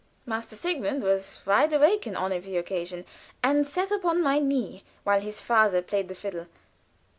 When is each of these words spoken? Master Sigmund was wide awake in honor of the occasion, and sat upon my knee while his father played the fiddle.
Master 0.25 0.55
Sigmund 0.55 1.03
was 1.03 1.41
wide 1.45 1.73
awake 1.73 2.07
in 2.07 2.15
honor 2.15 2.37
of 2.37 2.43
the 2.45 2.57
occasion, 2.57 3.05
and 3.43 3.67
sat 3.67 3.91
upon 3.91 4.23
my 4.23 4.39
knee 4.39 4.83
while 5.03 5.21
his 5.21 5.43
father 5.43 5.83
played 5.83 6.07
the 6.07 6.15
fiddle. 6.15 6.47